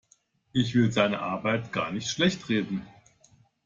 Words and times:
Ich 0.51 0.73
will 0.73 0.91
seine 0.91 1.19
Arbeit 1.19 1.71
gar 1.71 1.91
nicht 1.91 2.07
schlechtreden. 2.09 2.87